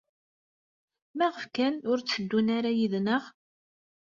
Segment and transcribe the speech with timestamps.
[1.17, 3.23] Maɣef kan ur tteddun ara yid-neɣ?